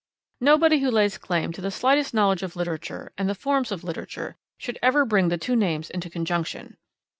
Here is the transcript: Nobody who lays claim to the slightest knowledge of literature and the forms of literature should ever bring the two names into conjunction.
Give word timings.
Nobody 0.39 0.79
who 0.79 0.89
lays 0.89 1.19
claim 1.19 1.53
to 1.53 1.61
the 1.61 1.69
slightest 1.69 2.11
knowledge 2.11 2.41
of 2.41 2.55
literature 2.55 3.13
and 3.19 3.29
the 3.29 3.35
forms 3.35 3.71
of 3.71 3.83
literature 3.83 4.35
should 4.57 4.79
ever 4.81 5.05
bring 5.05 5.27
the 5.27 5.37
two 5.37 5.55
names 5.55 5.91
into 5.91 6.09
conjunction. 6.09 6.77